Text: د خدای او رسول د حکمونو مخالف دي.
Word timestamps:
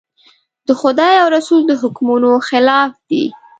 د 0.67 0.69
خدای 0.81 1.13
او 1.21 1.27
رسول 1.37 1.61
د 1.67 1.71
حکمونو 1.81 2.27
مخالف 2.37 2.91
دي. 3.09 3.25